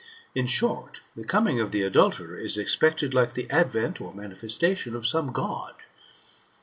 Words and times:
In 0.33 0.47
short, 0.47 1.01
the 1.15 1.23
coming 1.23 1.61
ot 1.61 1.71
the 1.71 1.83
adulterer 1.83 2.35
is 2.35 2.57
expected 2.57 3.13
like 3.13 3.35
the 3.35 3.47
advent 3.51 4.01
[or 4.01 4.15
manifestation] 4.15 4.95
of 4.95 5.05
some 5.05 5.31
God. 5.31 5.75